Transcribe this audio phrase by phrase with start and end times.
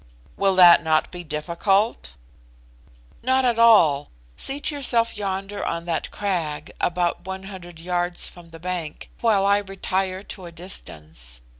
[0.35, 2.15] "Will that not be difficult?"
[3.21, 4.09] "Not at all.
[4.35, 9.59] Seat yourself yonder on that crag (about one hundred yards from the bank), while I
[9.59, 11.39] retire to a distance.